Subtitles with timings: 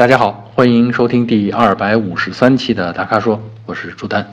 [0.00, 4.26] 大家好，欢迎收听第二百五十三期的达咖说，我是朱丹。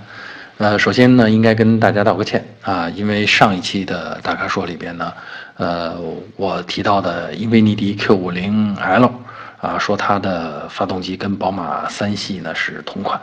[0.59, 5.11] 呃，首先呢，应该跟大家道个歉啊，因为上一期的达咖说里边呢，
[5.57, 5.93] 呃，
[6.37, 9.11] 我提到的英菲尼迪 Q50L
[9.59, 13.19] 啊，说它的发动机跟宝马三系呢是同款，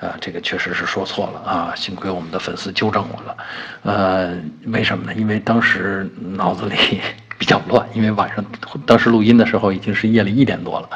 [0.00, 3.36] 啊，这个确实是说错了啊，幸亏我们的粉丝纠正我了。
[3.84, 4.36] 呃，
[4.72, 5.14] 为什么呢？
[5.14, 7.00] 因为当时脑子里。
[7.38, 8.44] 比较乱，因为晚上
[8.86, 10.90] 当时录音的时候已经是夜里一点多了，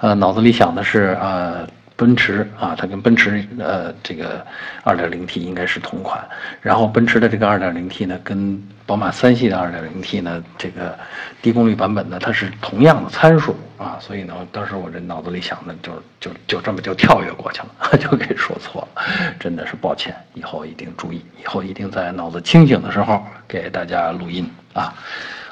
[0.00, 1.66] 呃，脑子里想的是呃，
[1.96, 4.44] 奔驰啊，它跟奔驰呃这个
[4.84, 6.22] 2.0T 应该是同款，
[6.60, 10.98] 然后奔驰的这个 2.0T 呢，跟宝马三系的 2.0T 呢，这个
[11.40, 19.02] 低功率版本呢，它是同样的参数啊，所以呢，当时我这脑子里想的就就就这么就跳跃过去了， 就给说错了，
[19.38, 24.92] 真的是抱歉，以后一定注意，以后一定在脑子清醒的时候给大家录音啊。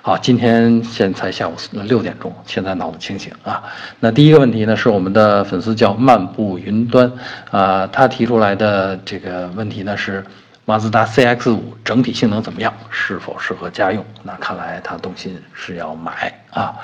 [0.04, 1.52] 好，今天现在下午
[1.84, 3.62] 六点钟，现在脑子清醒啊。
[4.00, 7.12] 那第一个问题呢，是我们的粉丝叫漫步云端
[7.52, 10.24] 啊，他提出来的这个问题呢是
[10.64, 14.04] 马自达 CX-5 整体性能怎么样，是否适合家用？
[14.24, 16.74] 那看来他动心是要买啊。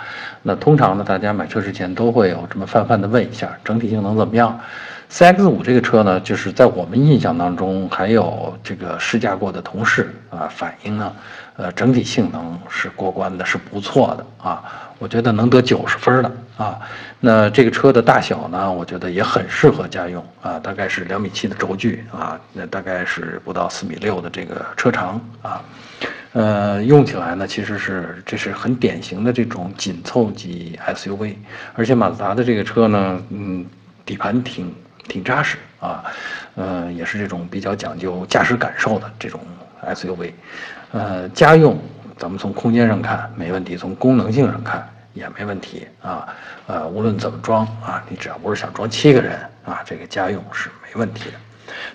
[0.40, 4.60] 那通常呢，大家买车之前都会有这么泛泛的问一下，整体性能怎么样
[5.10, 11.12] ？CX-5 这个车呢，就是在我们印象当中，还有这个试驾过的同事啊反映呢，
[11.56, 14.62] 呃，整体性能是过关的，是不错的啊。
[14.98, 16.78] 我觉得能得九十分的啊。
[17.20, 25.62] 那这个车的大小呢，我觉得也很适合家用啊，大概是两米七的轴距啊，那大概是不到四米六的这个车长啊。
[26.34, 31.34] 呃，用起来呢，其实是这是很典型的这种紧凑级 SUV，
[31.74, 33.64] 而且马自达的这个车呢，嗯，
[34.04, 34.70] 底盘挺。
[35.08, 36.04] 挺扎实啊，
[36.54, 39.40] 呃，也是这种比较讲究驾驶感受的这种
[39.82, 40.32] SUV，
[40.92, 41.78] 呃，家用
[42.16, 46.28] 咱们从空间上看没问题，从功能性上看也没问题啊，
[46.66, 51.36] 呃，无论怎么装啊，你只要不是想装七个人啊，这个家用是没问题的。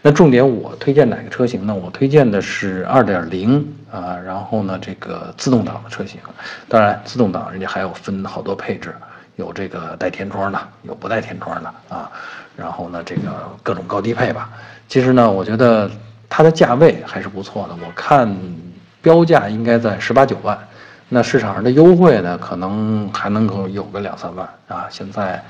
[0.02, 1.74] 那重点我推荐哪个车型呢？
[1.74, 6.20] 我推荐的是2.0啊，然后呢这个自动挡的车型，
[6.68, 8.94] 当然自动挡人家还有分好多配置。
[9.36, 12.12] 有这个带天窗的，有不带天窗的啊，
[12.56, 14.50] 然后呢，这个各种高低配吧。
[14.88, 15.90] 其实呢，我觉得
[16.30, 17.76] 它的价位还是不错的。
[17.84, 18.32] 我看
[19.02, 20.58] 标价应该在十八九万，
[21.10, 24.86] 那市场上的优惠呢，可能还能够有个两三万啊。
[24.90, 25.44] 现在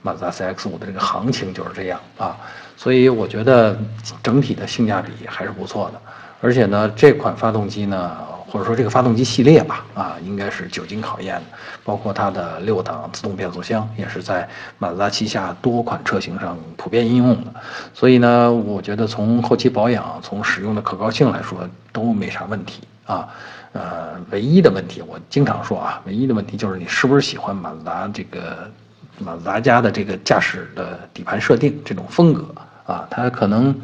[0.00, 2.36] 马自达 CX-5 的这个行情就是这样啊，
[2.76, 3.78] 所以我觉得
[4.22, 6.00] 整体的性价比还是不错的。
[6.40, 8.16] 而且呢，这款发动机呢。
[8.50, 14.48] 或者说这个发动机系列吧，啊，应该是久经考验的，包括它的六档自动变速箱也是在
[14.78, 17.52] 马自达旗下多款车型上普遍应用的，
[17.92, 23.28] 所以呢，我觉得从后期保养、从使用的可靠性来说都没啥问题啊。
[23.72, 28.70] 呃，唯一的问题我经常说啊，唯一的问题就是你是不是喜欢马自达这个
[29.18, 32.46] 马自达家的这个驾驶的底盘设定这种风格。
[32.88, 33.78] 啊，它可能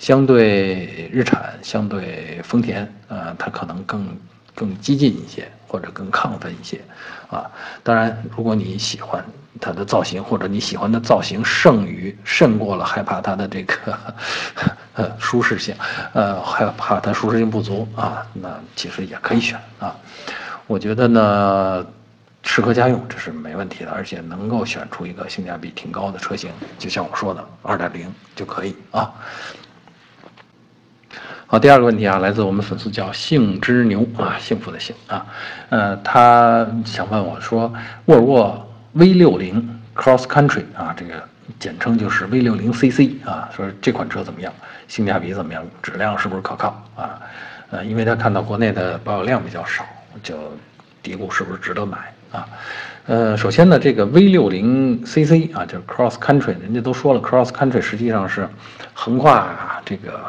[0.00, 4.04] 相对日产、相对丰田，呃，它可能更
[4.52, 6.80] 更激进一些，或者更亢奋一些，
[7.30, 7.48] 啊，
[7.84, 9.24] 当然，如果你喜欢
[9.60, 13.96] 它的造型，或者你喜欢的造型胜于胜过了害怕它的这个
[14.94, 15.72] 呃舒适性，
[16.12, 19.94] 呃，害怕它舒适性不足啊，那其实也可以选啊，
[20.66, 21.86] 我觉得呢。
[22.50, 29.12] 适合家用这是没问题的，而且能够选出一个性价比挺高的车型，就像我说的，二点零就可以啊。
[31.46, 35.26] 好，第二个问题啊，来自我们粉丝叫幸之牛啊，幸福的幸啊，
[35.68, 37.70] 呃，他想问我说，
[38.06, 41.22] 沃尔沃 V 六零 Cross Country 啊，这个
[41.60, 44.50] 简称就是 V 六零 CC 啊，说这款车怎么样，
[44.88, 47.20] 性价比怎么样，质量是不是可靠啊？
[47.70, 49.84] 呃，因为他看到国内的保有量比较少，
[50.22, 50.50] 就
[51.02, 52.10] 嘀咕是不是值得买。
[52.30, 52.46] 啊，
[53.06, 58.46] 呃，首先呢，这个 V 六零 CC 啊，就是 Cross Country，人家都说了，Cross Country 实际上是
[58.92, 60.20] 横跨这个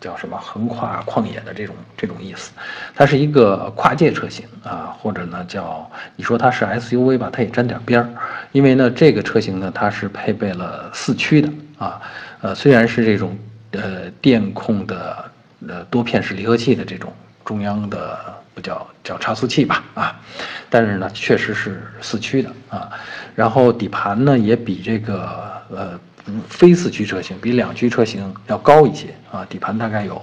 [0.00, 2.52] 叫什么横跨旷野的这种这种意思，
[2.94, 8.08] 它是一个跨界车型啊，或者呢叫你说它是 SUV 吧，它也沾点边儿，
[8.52, 11.48] 因为呢这个车型呢它是配备了四驱的
[11.78, 12.00] 啊，
[12.40, 13.36] 呃虽然是这种
[13.72, 15.24] 呃电控的
[15.66, 17.12] 呃多片式离合器的这种
[17.44, 18.40] 中央的。
[18.54, 20.20] 不叫叫差速器吧啊，
[20.68, 22.90] 但是呢，确实是四驱的啊，
[23.34, 26.00] 然后底盘呢也比这个呃
[26.48, 30.20] 非四驱车型比两驱车型要高一些啊，底盘大概有。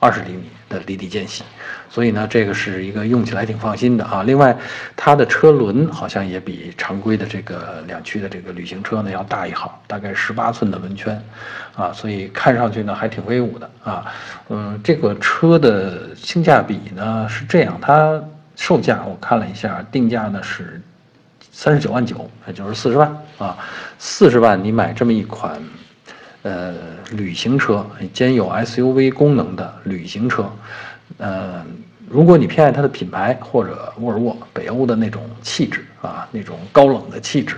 [0.00, 1.42] 二十厘米的离地间隙，
[1.88, 4.22] 所以呢，这个是一个用起来挺放心的啊。
[4.22, 4.56] 另外，
[4.96, 11.22] 它的车轮好像也比常规的这个两驱的这个旅行车呢要大一号，大概十八寸的轮圈，
[11.76, 14.06] 啊，所以看上去呢还挺威武的啊。
[14.48, 18.22] 嗯，这个车的性价比呢是这样，它
[18.56, 20.80] 售价我看了一下，定价呢是
[21.52, 23.56] 三十九万九，也就是四十万啊，
[23.98, 25.60] 四十万你买这么一款，
[26.44, 26.74] 呃，
[27.12, 30.44] 旅行车兼有 SUV 功能的旅行车，
[31.16, 31.64] 呃，
[32.06, 37.56] 如果你偏爱它的品牌或者沃尔沃北欧的那种气质啊，那种高冷的气质，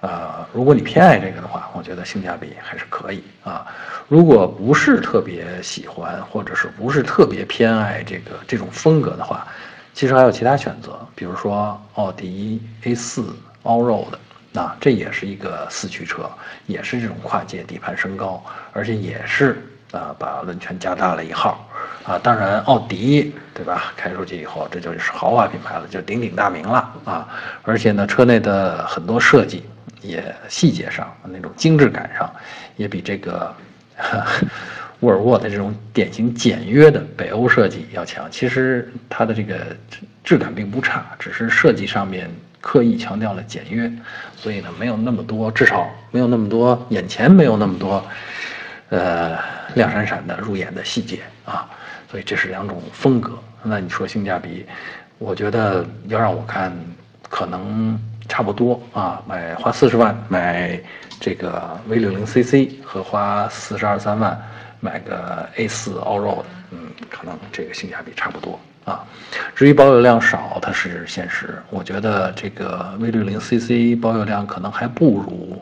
[0.00, 3.66] 啊，如果你偏爱这个的话，我觉得性价比还是可以啊。
[4.08, 9.46] 如果不是特别喜欢，或者是不是特别偏爱这个这种风格的话，
[9.92, 13.22] 其实还有其他选择，比如说奥迪 A4
[13.64, 14.14] Allroad，
[14.56, 16.30] 那这也是一个四驱车，
[16.66, 18.40] 也是这种跨界底盘升高，
[18.72, 19.60] 而且也是
[19.90, 21.68] 啊把轮圈加大了一号，
[22.04, 23.92] 啊，当然奥迪对吧？
[23.96, 27.28] 开出去以后这就是豪华品牌了，就鼎鼎大名了啊！
[27.64, 29.64] 而且呢，车内的很多设计
[30.00, 32.32] 也细节上那种精致感上，
[32.76, 33.52] 也比这个。
[35.00, 39.76] 沃尔沃的这种典型简约的北欧设计要强，其实它的这个
[40.22, 42.30] 质感并不差，只是设计上面
[42.64, 43.92] 刻意强调了简约，
[44.34, 48.02] 所以呢没有那么多，至少没有那么多眼前没有那么多，
[48.88, 49.38] 呃
[49.74, 51.68] 亮闪闪的入眼的细节啊，
[52.10, 53.38] 所以这是两种风格。
[53.62, 54.64] 那你说性价比，
[55.18, 56.72] 我觉得要让我看，
[57.28, 58.00] 可能
[58.30, 60.80] 差不多啊，买花四十万买
[61.20, 64.40] 这个 V 六零 CC 和花四十二三万。
[64.80, 66.78] 买个 A4 Allroad，嗯，
[67.08, 69.04] 可能这个性价比差不多啊。
[69.54, 71.60] 至于保有量少，它是现实。
[71.70, 75.60] 我觉得这个 V60 CC 保有量可能还不如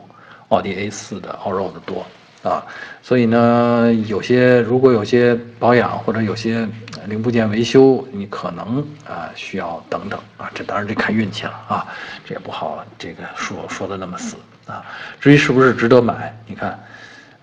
[0.49, 2.05] 奥迪 A4 的 Allroad 多
[2.43, 2.63] 啊。
[3.01, 6.67] 所以呢，有些如果有些保养或者有些
[7.05, 10.51] 零部件维修，你可能啊需要等等啊。
[10.53, 11.87] 这当然得看运气了啊，
[12.25, 14.35] 这也不好这个说说的那么死
[14.65, 14.83] 啊。
[15.19, 16.79] 至于是不是值得买，你看，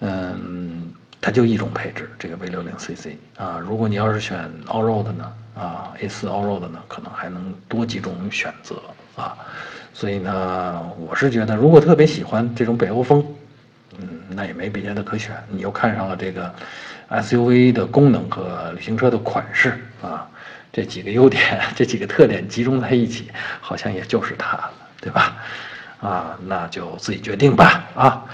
[0.01, 0.93] 嗯。
[1.23, 8.81] 它就一种配置，这个 V60CC 啊，如果你要是选 Allroad 呢，啊 A4 Allroad 呢，可能还能多几种选择
[9.17, 9.37] 啊，
[9.93, 13.25] 所以呢，我是觉得如果特别喜欢这种北欧风，
[13.99, 16.55] 嗯，那也没别的可选，你又看上了这个
[17.11, 20.27] SUV 的功能和旅行车的款式啊，
[20.73, 23.29] 这几个优点，这几个特点集中在一起，
[23.61, 24.71] 好像也就是它了，
[25.01, 25.37] 对吧？
[26.01, 28.25] 啊，那就自己决定吧，啊。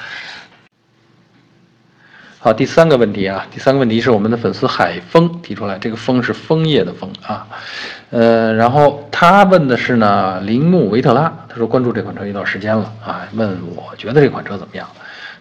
[2.46, 7.44] 好，第三个问题啊，第三个问题是我们的粉丝海风提出来，这个风是枫叶的枫啊，
[8.10, 14.86] 呃，然后他问的是呢，铃木维特拉，他说关注这款车一段时间了啊，问我觉得这款车怎么样？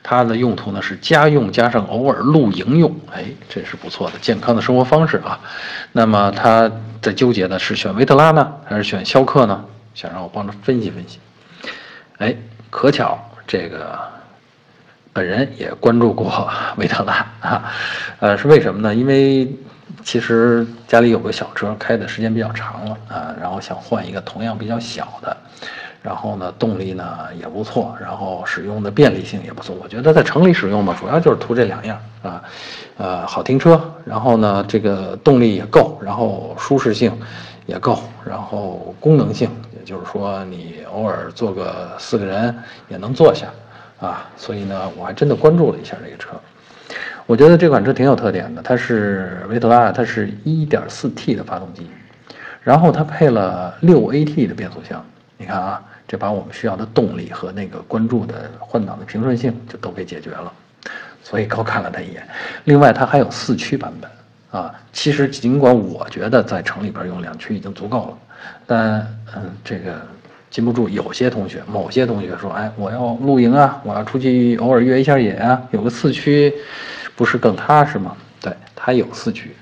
[0.01, 5.39] 它的用途呢是家用加上偶尔露营用，哎，这是不错的健康的生活方式啊。
[5.91, 6.71] 那么他
[7.03, 9.63] 在纠结的是选维特拉呢，还是选逍客呢？
[9.93, 11.19] 想让我帮着分析分析。
[12.17, 12.35] 哎，
[12.71, 13.15] 可巧
[13.45, 13.95] 这个。
[15.15, 16.45] 本人也关注过
[16.75, 17.71] 维特拉啊，
[18.19, 18.94] 呃，是为什么呢？
[18.94, 19.50] 因为
[20.03, 25.38] 其实家里有个小车，开的时间比较长了啊，然后想换一个同样比较小的，
[26.01, 29.73] 然后呢，动力呢也不错，然后使用的便利性也不错。
[29.81, 32.44] 我觉得在城里使用吧，主要就是图这两样啊，
[32.97, 37.17] 呃，好停车，然后呢，这个动力也够，然后舒适性
[37.67, 42.53] 也够，然后功能性，也就是说你偶尔坐个四个人
[42.89, 43.47] 也能坐下。
[44.05, 46.39] 啊，所以呢，我还真的关注了一下这个车，
[47.25, 48.61] 我觉得这款车挺有特点的。
[48.61, 51.89] 它是维特拉，它是一点四 T 的发动机，
[52.61, 55.03] 然后它配了六 AT 的变速箱。
[55.37, 60.53] 你看啊，这把我们需要的动力和那个关注的换挡的平顺性就都给解决了，
[61.24, 62.27] 所以高看了它一眼。
[62.65, 64.71] 另外，它还有四驱版本啊。
[64.93, 68.17] 其实尽管我觉得在城里边用两驱已经足够了，
[68.67, 69.00] 但
[69.35, 70.00] 嗯，这个。
[70.49, 76.53] 禁不住有些同学，某些同学说：“哎，我要露营啊，我要出去偶尔越一下野啊，有个四驱，
[77.15, 79.55] 不是更踏实吗？”对，它有四驱，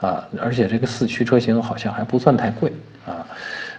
[0.00, 2.72] 啊，而且这个四驱车型好像还不算太贵
[3.06, 3.26] 啊。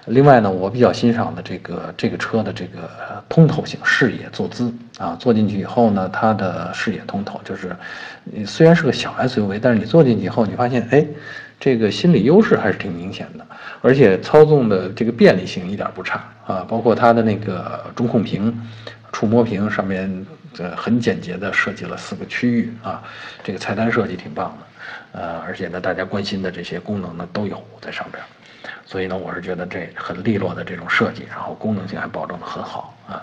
[0.07, 2.89] 另外呢，我比较欣赏的这个这个车的这个
[3.29, 7.75] 通透性，视野坐姿啊，坐进去以后呢，它的视野通透，就是
[8.23, 11.05] 你虽然是个小 SUV，但是你坐进去以后，你发现哎。
[11.59, 13.43] 这个心理优势还是挺明显的，
[13.81, 18.57] 而且操纵的这个便利性一点不差啊，包括它的那个中控屏、
[19.11, 20.25] 触摸屏上面，
[20.57, 23.03] 呃，很简洁的设计了四个区域啊，
[23.43, 28.23] 这个菜单设计挺棒的，呃，而且呢，大家关心的这些功能呢都有在上边，
[28.85, 33.21] 所以呢，我是觉得这很利落的这种设计，然后功能性还保证的很好啊。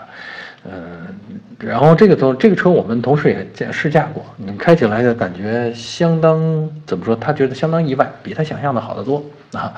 [0.67, 1.15] 嗯，
[1.59, 7.15] 然后这个从这个车我们同事也驾试驾过，你开起来的感觉相当怎么说？
[7.15, 9.71] 他觉得相当意外，比他想象的好得多啊。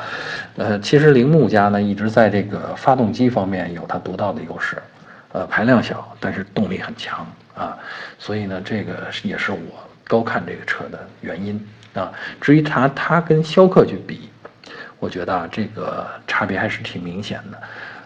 [0.56, 4.77] 呃，其实铃木家呢一直在这个发动机方面有它独到的优势，
[5.34, 7.77] 呃，排量小，但是动力很强啊。
[8.17, 9.58] 所以呢，这个也是我
[10.08, 11.62] 高看这个车的原因
[11.94, 12.13] 啊。
[12.39, 14.29] 至于它它跟逍客去比，
[15.00, 17.58] 我觉得啊这个差别还是挺明显的。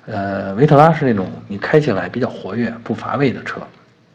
[0.07, 3.61] 呃，维特拉是那种你开起来比较活跃、不乏味的车。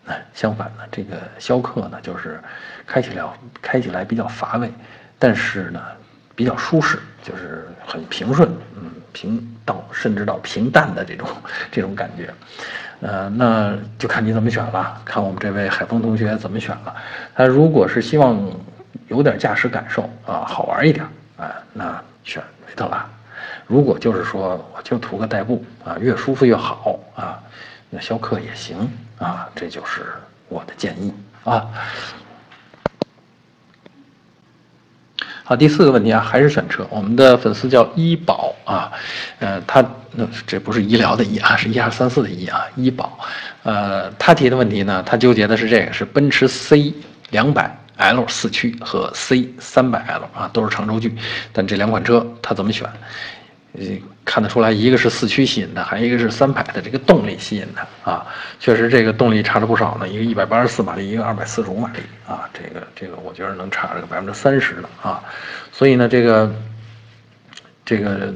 [0.07, 2.41] 哎，相反呢，这个逍客呢，就是
[2.87, 3.25] 开起来
[3.61, 4.71] 开起来比较乏味，
[5.19, 5.81] 但是呢，
[6.35, 11.29] 比较舒适，就是很平顺，嗯，平到甚至到平淡的这种
[11.73, 12.33] 这种感觉。
[13.01, 16.95] 呃，那就看你怎么选了，看我们这位海峰同学怎么选了。
[17.35, 18.41] 他如果是希望
[19.09, 21.05] 有点驾驶感受啊，好玩一点，
[21.37, 23.05] 啊，那选维特拉。
[23.67, 27.43] 如果就是说我就图个代步啊，越舒服越好啊，
[27.91, 30.07] 那逍客也行啊，这就是
[30.49, 31.13] 我的建议
[31.45, 31.67] 啊。
[35.43, 36.87] 好，第四个问题啊，还是选车。
[36.91, 38.93] 我们的粉丝叫医保啊，
[39.39, 43.19] 呃，他那这不是医疗的医啊，是一二三四的医啊，医保。
[43.63, 46.93] 呃，他提的问题呢，他纠结的是这个，是奔驰 C
[47.31, 51.17] 两百 L 四驱和 C 三百 L 啊，都是长轴距，
[51.53, 52.89] 但这两款车他怎么选？
[54.25, 58.27] 看得出来，一个是四驱吸引的，还一个是三排的这个动力吸引的啊。
[58.59, 62.49] 确实，这个动力差了不少呢，一个一百八十四马力，一个二百四十五马力啊。
[62.53, 65.23] 这个这个，我觉得能差这个百分之三十呢啊。
[65.73, 66.53] 所以呢，这个
[67.85, 68.35] 这个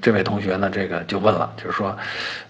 [0.00, 1.96] 这位同学呢，这个就问了，就是说，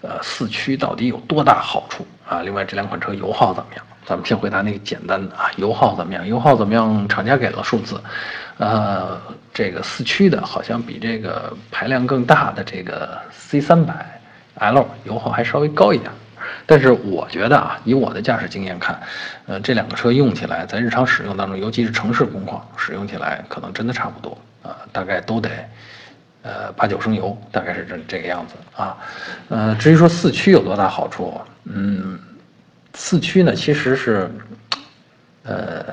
[0.01, 2.41] 呃，四驱到底有多大好处啊？
[2.41, 3.85] 另外，这两款车油耗怎么样？
[4.05, 6.27] 咱们先回答那个简单的啊，油耗怎么样？
[6.27, 7.07] 油耗怎么样？
[7.09, 7.99] 厂家给了数字，
[8.57, 9.19] 呃，
[9.51, 14.21] 这个四驱的好像比这个排量更大的这个 C 三百
[14.59, 16.11] L 油耗还稍微高一点，
[16.67, 18.99] 但是我觉得啊，以我的驾驶经验看，
[19.47, 25.49] 呃，这两个车用起来在日常使用当中，尤其是城市工况使用起来，可能真的差不多啊，大概都得
[26.43, 28.95] 呃八九升油，大概是这这个样子啊，
[29.49, 32.19] 呃，至于说四驱有多大好处，嗯。
[32.95, 34.31] 四驱呢，其实是，
[35.43, 35.85] 呃，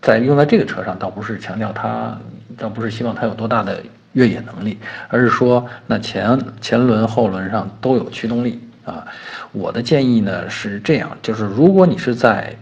[0.00, 2.16] 在用在这个车上，倒不是强调它，
[2.56, 4.78] 倒不是希望它有多大的越野能力，
[5.08, 9.04] 而是说，那前前轮后轮上都有驱动力啊。
[9.52, 12.56] 我的建议呢是这样，就是如果你是在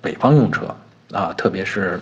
[0.00, 0.74] 北方用车
[1.12, 1.98] 啊，特别是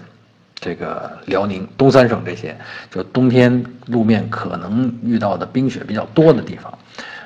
[0.56, 2.56] 这个辽宁、东三省这些，
[2.90, 6.76] 就冬天路面可能遇到的冰雪比较多的地方，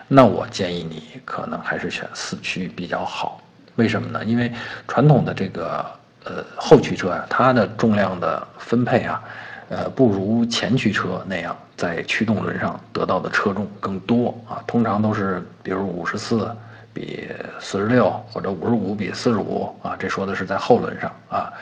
[0.06, 3.40] 那我建议你可能还是选四驱比较好。
[3.76, 4.25] 为什么呢？
[4.25, 4.52] 因为
[4.87, 5.85] 传统的这个
[6.25, 9.23] 呃后驱车啊，它的重量的分配啊，
[9.69, 14.62] 呃不如前驱车那样在驱动轮上得到的车重更多啊。
[14.66, 16.54] 通常都是比如五十四
[16.93, 17.28] 比
[17.59, 19.97] 四十六，或者五十五比四十五啊。
[19.99, 21.52] 这说的是在后轮上啊。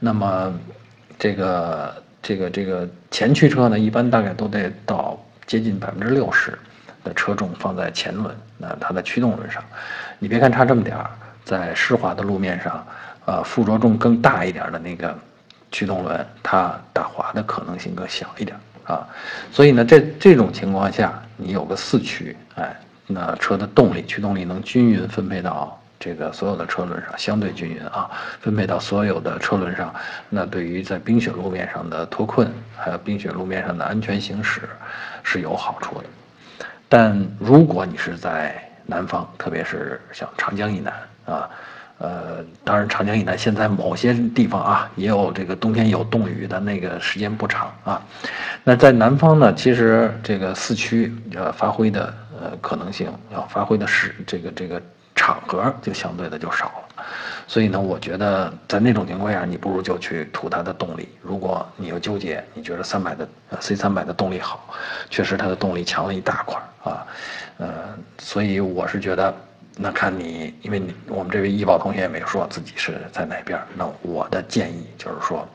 [0.00, 0.52] 那么
[1.18, 5.16] 这个这个这个前驱车呢，一般大概都得到
[5.46, 6.58] 接近百分之六十
[7.04, 9.62] 的车重放在前轮，那它的驱动轮上，
[10.18, 11.08] 你别看差这么点儿。
[11.44, 12.86] 在湿滑的路面上，
[13.24, 15.16] 呃，附着重更大一点的那个
[15.70, 19.06] 驱动轮，它打滑的可能性更小一点啊。
[19.50, 29.94] 所以呢，这这种情况下，你有个四驱，哎，那车的动力、驱动力能均匀分配到这个所有的车轮上，相对均匀啊，分配到所有的车轮上，
[30.28, 34.62] 那对于在冰雪路面上的脱困，还有冰雪路面上的安全行驶
[35.22, 36.04] 是有好处的。
[36.88, 40.92] 但如果你是在南方，特别是像长江以南，
[41.24, 41.48] 啊，
[41.98, 48.02] 呃，当然，长江以南现在某些地方啊，也有这个冬天有冻雨的那个时间不长啊。
[48.64, 54.82] 那在南方呢，其实这个四驱呃发挥的呃可能性，要发挥的是这个这个
[55.14, 57.04] 场合就相对的就少了。
[57.46, 61.08] 所以呢，我觉得在那种情况下，你不如就去图它的动力。
[61.22, 63.28] 如果你又纠结，你觉得三百的
[63.60, 64.74] C 三百的动力好，
[65.08, 67.06] 确实它的动力强了一大块啊。
[67.58, 67.68] 呃，
[68.18, 69.32] 所以我是觉得。
[69.76, 73.58] 那看你，因为你我们这位医保同学也没说自己是在哪边。
[73.74, 75.48] 那我的建议就是说，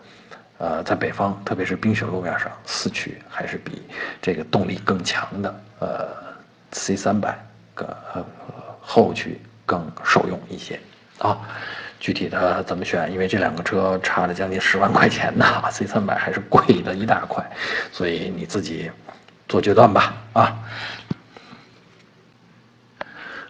[0.58, 3.84] 呃，在北方，特别是冰雪路面上，四驱还是比
[4.22, 6.08] 这个动力更强的呃
[6.72, 7.38] C 三百
[7.76, 7.96] 个
[8.82, 10.80] 后驱更受用一些
[11.20, 11.38] 啊。
[12.00, 13.12] 具体的怎么选？
[13.12, 17.44] 因为这两个车差了将近十万块钱呢，C 三百还是贵了一大块，
[17.92, 18.92] 所以你自己
[19.48, 20.56] 做决断吧啊。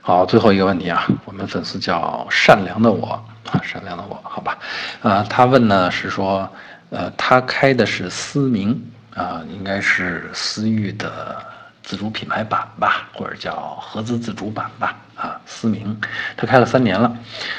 [0.08, 3.22] 好，最后一个问题啊，我们粉丝叫善良的我
[3.52, 4.58] 啊，善良的我，好吧，
[5.02, 6.50] 呃，他问呢是说，
[6.92, 8.82] 呃，他开的是思明
[9.14, 11.36] 啊，应该是思域的
[11.84, 16.00] 自主品牌版吧，或者叫合资自主版吧，啊，思明，
[16.38, 17.14] 他开了三年了，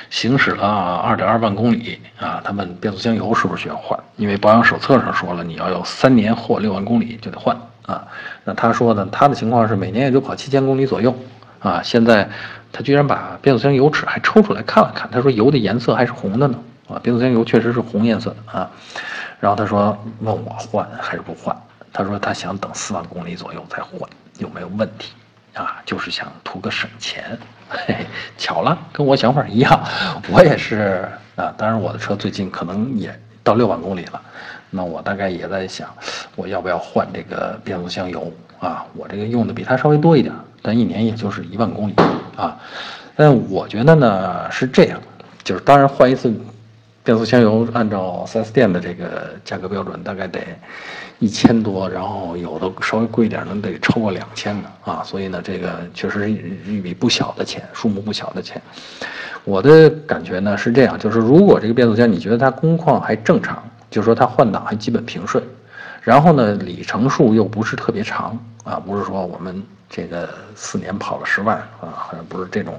[0.09, 4.00] 行驶了二点二万公里啊，他问变速箱油是不是需要换？
[4.17, 8.09] 因为保养手册上说了，你要有三年或六万公里就得换啊，
[8.43, 11.14] 那他说呢，他的情况是每年也就跑七千公里左右。
[11.61, 12.29] 啊，现在
[12.73, 16.59] 他居然把变速箱油尺还抽出来看了看，他说油的颜色还是红的呢。
[16.88, 18.71] 啊，变速箱油确实是红颜色的啊。
[19.41, 21.57] 然后他说问我换还是不换？
[21.93, 25.12] 他说他想等四万公里左右再换，有没有问题？
[25.55, 27.38] 啊，就是想图个省钱。
[27.69, 29.83] 嘿嘿，巧了，跟我想法一样，
[30.31, 31.53] 我也是啊。
[31.59, 34.23] 当然，我的车最近可能也到六万公里了，
[34.71, 35.88] 那我大概也在想，
[36.37, 38.87] 我要不要换这个变速箱油啊？
[38.95, 41.95] 我这个用的比他稍微多一点，但一年也就是一万公里
[42.37, 42.57] 啊。
[43.17, 45.00] 但我觉得呢是这样，
[45.45, 46.33] 就是当然换一次。
[47.05, 50.41] 变速箱油按照 4S 店的这个价格标准，大概得
[51.19, 58.61] 一千多，然后有的稍微贵一点能得超过两千的啊，所以呢，这个确实是一笔不小的钱，数目不小的钱。
[59.45, 65.43] 我的感觉呢是这样，就是如果这个变速箱你觉得它工况还正常，就是说它换挡还基本平顺，
[66.03, 72.78] 然后呢里程数又不是特别长啊，不是说我们这个四年跑了十万啊，好像不是这种。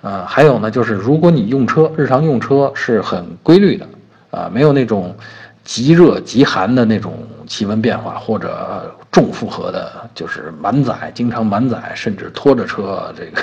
[0.00, 3.88] 呃，还有呢，就是如果你用车日常用车是很规律的，
[4.30, 5.16] 啊，没有那种
[5.62, 13.42] 极热极寒的那种气温变化，或者重负荷的，就是满载，经常满载，甚至拖着车这个，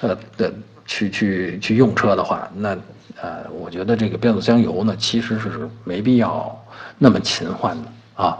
[0.08, 0.52] 呃的
[0.84, 2.76] 去去去用车的话，那
[3.22, 6.54] 呃，我觉得这个变速箱油呢，其实是没必要
[6.98, 7.88] 那么勤换的
[8.22, 8.38] 啊，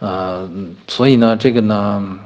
[0.00, 0.50] 呃，
[0.88, 2.18] 所以呢，这个呢，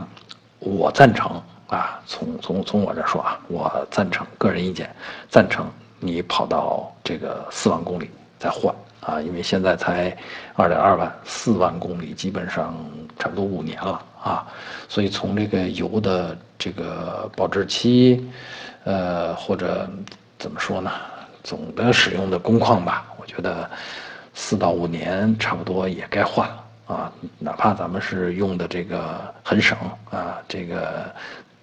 [0.65, 1.41] 我赞成。
[1.67, 4.95] 啊，从从从我这说啊，我赞成个人意见，
[5.29, 5.69] 赞成
[5.99, 10.17] 你跑到这个四万公里再换啊，因为现在才
[10.55, 12.77] 二点二万，四万公里基本上
[13.19, 14.47] 差不多五年了啊，
[14.89, 18.25] 所以从这个油的这个保质期，
[18.85, 19.89] 呃，或者
[20.39, 20.91] 怎么说呢，
[21.43, 23.69] 总的使用的工况吧，我觉得
[24.35, 29.77] 四到五年差不多也该换了啊，哪怕咱们是用的这个很省
[30.11, 31.13] 啊，这个。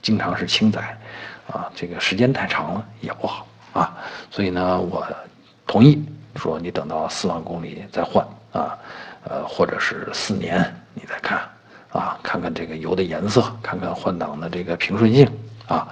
[0.03, 0.97] 经常是轻载，
[1.45, 3.95] 啊，这个时间太长了也不好啊，
[4.31, 5.07] 所以呢，我
[5.67, 6.03] 同意
[6.37, 8.75] 说你等到四万公里再换啊，
[9.25, 11.47] 呃，或者是四年你再看
[11.91, 15.31] 啊，看看这个油的颜色，看看换挡的这个平顺性
[15.67, 15.87] 啊，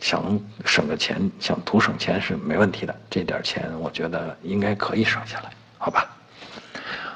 [0.00, 6.08] 想省个钱，想图省钱是没问题的，这点钱我觉得应该可以省下来，好吧？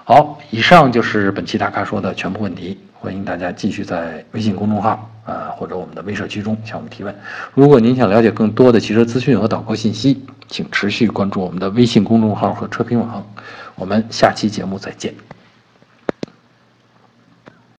[0.05, 2.77] 好，以上就是本期大咖说的全部问题。
[2.93, 7.15] 欢迎大家继续在微信公众号啊或者我们的微社区中向我们提问。
[7.55, 13.25] 如果您想了解更多的汽车资讯和导购信息，请持续关注我们的微信公众号和车评网。
[13.77, 15.15] 我们下期节目再见。